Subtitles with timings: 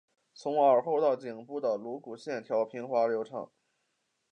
[0.33, 3.51] 从耳后到颈部的颅骨线条平滑流畅。